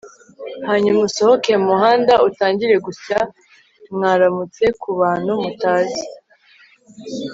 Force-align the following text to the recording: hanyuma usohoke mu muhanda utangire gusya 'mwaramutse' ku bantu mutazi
hanyuma 0.67 0.99
usohoke 1.09 1.49
mu 1.59 1.63
muhanda 1.71 2.13
utangire 2.27 2.75
gusya 2.85 3.19
'mwaramutse' 3.93 4.67
ku 4.81 4.89
bantu 4.99 5.31
mutazi 5.43 6.05